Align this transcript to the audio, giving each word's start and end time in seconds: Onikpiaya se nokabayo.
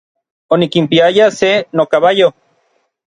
Onikpiaya 0.53 1.25
se 1.39 1.49
nokabayo. 1.75 2.27